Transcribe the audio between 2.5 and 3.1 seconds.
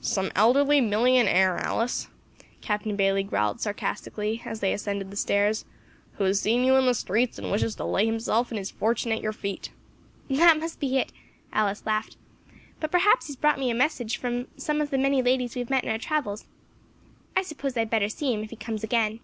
Captain